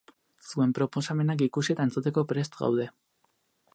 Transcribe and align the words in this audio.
Zuen 0.51 0.71
proposamenak 0.77 1.43
ikusi 1.47 1.73
eta 1.75 1.85
entzuteko 1.91 2.25
prest 2.33 2.59
gaude. 2.63 2.89